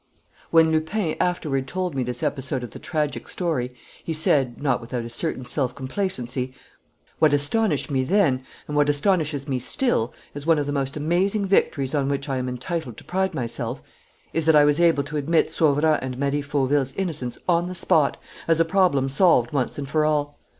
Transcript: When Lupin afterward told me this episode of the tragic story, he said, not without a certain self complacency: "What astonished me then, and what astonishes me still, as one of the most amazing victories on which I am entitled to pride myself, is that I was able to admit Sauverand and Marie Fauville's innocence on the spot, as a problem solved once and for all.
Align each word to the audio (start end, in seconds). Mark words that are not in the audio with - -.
When 0.49 0.71
Lupin 0.71 1.15
afterward 1.19 1.67
told 1.67 1.93
me 1.93 2.01
this 2.01 2.23
episode 2.23 2.63
of 2.63 2.71
the 2.71 2.79
tragic 2.79 3.27
story, 3.27 3.75
he 4.03 4.13
said, 4.15 4.59
not 4.59 4.81
without 4.81 5.05
a 5.05 5.11
certain 5.11 5.45
self 5.45 5.75
complacency: 5.75 6.55
"What 7.19 7.35
astonished 7.35 7.91
me 7.91 8.03
then, 8.03 8.41
and 8.67 8.75
what 8.75 8.89
astonishes 8.89 9.47
me 9.47 9.59
still, 9.59 10.11
as 10.33 10.47
one 10.47 10.57
of 10.57 10.65
the 10.65 10.71
most 10.71 10.97
amazing 10.97 11.45
victories 11.45 11.93
on 11.93 12.09
which 12.09 12.27
I 12.27 12.37
am 12.37 12.49
entitled 12.49 12.97
to 12.97 13.03
pride 13.03 13.35
myself, 13.35 13.83
is 14.33 14.47
that 14.47 14.55
I 14.55 14.65
was 14.65 14.79
able 14.81 15.03
to 15.03 15.17
admit 15.17 15.51
Sauverand 15.51 15.99
and 16.01 16.17
Marie 16.17 16.41
Fauville's 16.41 16.93
innocence 16.97 17.37
on 17.47 17.67
the 17.67 17.75
spot, 17.75 18.17
as 18.47 18.59
a 18.59 18.65
problem 18.65 19.07
solved 19.07 19.51
once 19.51 19.77
and 19.77 19.87
for 19.87 20.03
all. 20.03 20.39